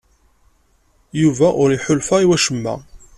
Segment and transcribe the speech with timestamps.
[1.21, 2.75] Yuba ur iḥulfa i wacemma?